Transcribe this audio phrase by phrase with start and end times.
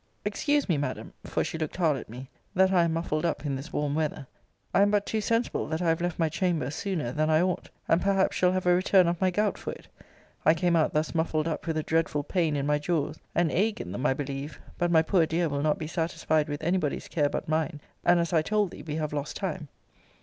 [0.25, 3.55] Excuse me, Madam, [for she looked hard at me,] that I am muffled up in
[3.55, 4.25] this warm weather.
[4.73, 7.69] I am but too sensible that I have left my chamber sooner that I ought,
[7.87, 9.87] and perhaps shall have a return of my gout for it.
[10.43, 13.79] I came out thus muffled up with a dreadful pain in my jaws; an ague
[13.79, 14.59] in them, I believe.
[14.79, 17.79] But my poor dear will not be satisfied with any body's care but mine.
[18.03, 19.67] And, as I told thee, we have lost time.